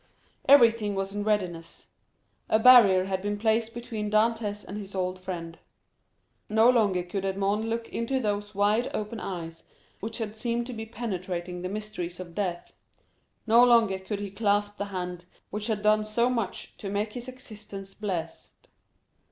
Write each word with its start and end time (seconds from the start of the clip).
Everything 0.49 0.95
was 0.95 1.13
in 1.13 1.23
readiness. 1.23 1.89
A 2.49 2.57
barrier 2.57 3.03
had 3.05 3.21
been 3.21 3.37
placed 3.37 3.71
between 3.75 4.09
Dantès 4.09 4.65
and 4.65 4.79
his 4.79 4.95
old 4.95 5.19
friend. 5.19 5.59
No 6.49 6.71
longer 6.71 7.03
could 7.03 7.23
Edmond 7.23 7.69
look 7.69 7.87
into 7.89 8.19
those 8.19 8.55
wide 8.55 8.89
open 8.95 9.19
eyes 9.19 9.63
which 9.99 10.17
had 10.17 10.35
seemed 10.35 10.65
to 10.65 10.73
be 10.73 10.87
penetrating 10.87 11.61
the 11.61 11.69
mysteries 11.69 12.19
of 12.19 12.33
death; 12.33 12.73
no 13.45 13.63
longer 13.63 13.99
could 13.99 14.19
he 14.21 14.31
clasp 14.31 14.77
the 14.77 14.85
hand 14.85 15.25
which 15.51 15.67
had 15.67 15.83
done 15.83 16.03
so 16.03 16.31
much 16.31 16.75
to 16.77 16.89
make 16.89 17.13
his 17.13 17.27
existence 17.27 17.93
blessed. 17.93 18.69